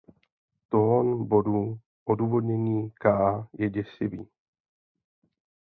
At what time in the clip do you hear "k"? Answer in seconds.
2.91-3.11